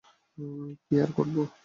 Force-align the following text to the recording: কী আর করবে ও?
কী 0.85 0.95
আর 1.03 1.09
করবে 1.17 1.37
ও? 1.41 1.45